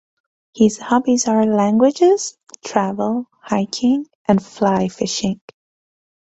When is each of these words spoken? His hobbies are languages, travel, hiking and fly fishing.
His 0.55 0.79
hobbies 0.79 1.27
are 1.27 1.45
languages, 1.45 2.35
travel, 2.65 3.27
hiking 3.39 4.07
and 4.27 4.43
fly 4.43 4.87
fishing. 4.89 5.39